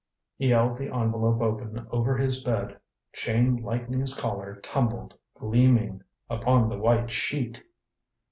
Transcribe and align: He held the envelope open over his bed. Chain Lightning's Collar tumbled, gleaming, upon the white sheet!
He 0.35 0.49
held 0.49 0.79
the 0.79 0.91
envelope 0.91 1.41
open 1.43 1.85
over 1.91 2.17
his 2.17 2.41
bed. 2.43 2.79
Chain 3.13 3.57
Lightning's 3.57 4.19
Collar 4.19 4.55
tumbled, 4.63 5.13
gleaming, 5.35 6.01
upon 6.27 6.69
the 6.69 6.79
white 6.79 7.11
sheet! 7.11 7.61